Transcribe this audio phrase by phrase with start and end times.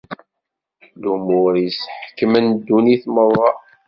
[1.01, 3.49] Lumuṛ-is ḥekmen ddunit merra.